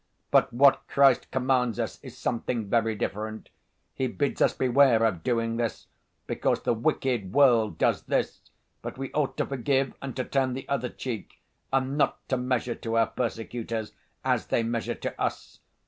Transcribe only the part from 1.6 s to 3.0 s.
us is something very